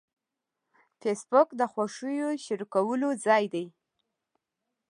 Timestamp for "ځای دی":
3.25-3.65